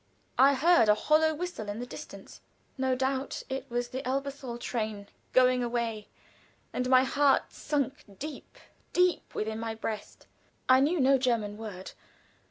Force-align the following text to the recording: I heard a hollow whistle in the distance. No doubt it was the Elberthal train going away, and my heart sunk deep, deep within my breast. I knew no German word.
I 0.39 0.55
heard 0.55 0.89
a 0.89 0.95
hollow 0.95 1.35
whistle 1.35 1.69
in 1.69 1.77
the 1.79 1.85
distance. 1.85 2.41
No 2.75 2.95
doubt 2.95 3.43
it 3.49 3.69
was 3.69 3.89
the 3.89 4.01
Elberthal 4.03 4.57
train 4.57 5.05
going 5.31 5.61
away, 5.63 6.07
and 6.73 6.89
my 6.89 7.03
heart 7.03 7.53
sunk 7.53 8.03
deep, 8.17 8.57
deep 8.93 9.35
within 9.35 9.59
my 9.59 9.75
breast. 9.75 10.25
I 10.67 10.79
knew 10.79 10.99
no 10.99 11.19
German 11.19 11.55
word. 11.55 11.91